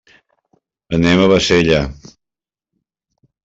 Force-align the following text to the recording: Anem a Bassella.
Anem 0.99 1.21
a 1.25 1.29
Bassella. 1.33 1.85